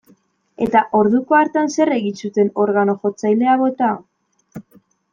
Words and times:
Eta 0.65 0.79
orduko 0.99 1.37
hartan 1.41 1.69
zer 1.77 1.93
egin 1.97 2.17
zuten, 2.25 2.51
organo-jotzailea 2.65 3.63
bota? 3.67 3.95